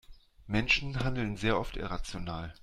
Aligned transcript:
Menschen 0.47 1.03
handeln 1.03 1.37
sehr 1.37 1.59
oft 1.59 1.77
irrational. 1.77 2.55